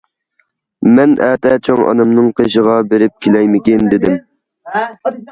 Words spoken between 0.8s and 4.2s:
مەن« ئەتە چوڭ ئانامنىڭ قېشىغا بېرىپ كېلەيمىكىن» دېدىم.